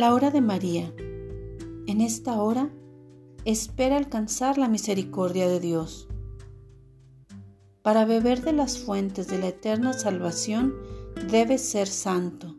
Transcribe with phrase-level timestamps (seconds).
[0.00, 0.94] La hora de María.
[1.86, 2.70] En esta hora
[3.44, 6.08] espera alcanzar la misericordia de Dios.
[7.82, 10.74] Para beber de las fuentes de la eterna salvación
[11.30, 12.56] debes ser santo,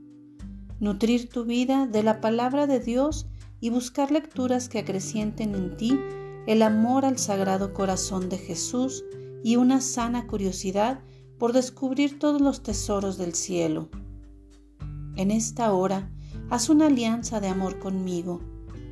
[0.79, 3.25] nutrir tu vida de la palabra de Dios
[3.60, 6.00] y buscar lecturas que acrecienten en ti
[6.46, 9.04] el amor al sagrado corazón de Jesús
[9.43, 11.00] y una sana curiosidad
[11.39, 13.89] por descubrir todos los tesoros del cielo.
[15.15, 16.11] En esta hora,
[16.51, 18.41] haz una alianza de amor conmigo,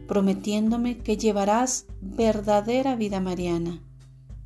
[0.08, 3.84] prometiéndome que llevarás verdadera vida mariana,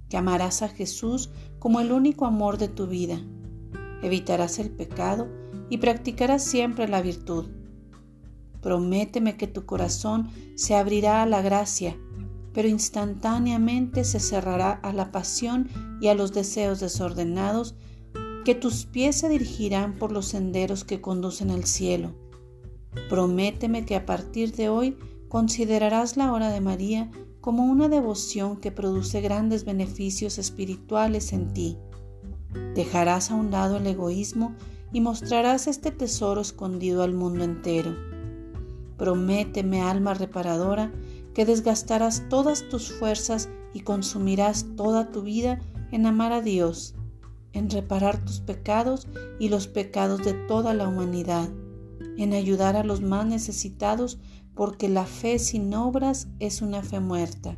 [0.10, 3.22] que amarás a Jesús como el único amor de tu vida,
[4.02, 5.28] evitarás el pecado
[5.70, 7.52] y practicarás siempre la virtud.
[8.62, 11.96] Prométeme que tu corazón se abrirá a la gracia,
[12.52, 15.70] pero instantáneamente se cerrará a la pasión
[16.02, 17.76] y a los deseos desordenados,
[18.44, 22.23] que tus pies se dirigirán por los senderos que conducen al cielo
[23.10, 27.10] Prométeme que a partir de hoy considerarás la hora de María
[27.42, 31.78] como una devoción que produce grandes beneficios espirituales en ti.
[32.76, 34.56] Dejarás a un lado el egoísmo
[34.92, 37.96] y mostrarás este tesoro escondido al mundo entero.
[38.98, 40.92] Prométeme, alma reparadora,
[41.34, 45.60] que desgastarás todas tus fuerzas y consumirás toda tu vida
[45.92, 46.94] en amar a Dios,
[47.54, 49.08] en reparar tus pecados
[49.40, 51.50] y los pecados de toda la humanidad
[52.18, 54.20] en ayudar a los más necesitados,
[54.56, 57.58] porque la fe sin obras es una fe muerta.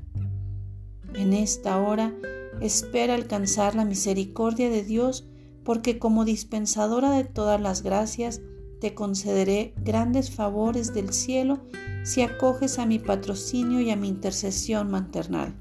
[1.13, 2.13] En esta hora
[2.61, 5.27] espera alcanzar la misericordia de Dios,
[5.63, 8.41] porque como dispensadora de todas las gracias,
[8.79, 11.59] te concederé grandes favores del cielo
[12.03, 15.55] si acoges a mi patrocinio y a mi intercesión maternal.